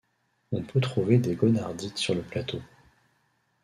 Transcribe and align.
On 0.51 0.63
peut 0.63 0.81
trouver 0.81 1.19
des 1.19 1.35
gonnardites 1.35 1.99
sur 1.99 2.15
le 2.15 2.23
plateau. 2.23 2.59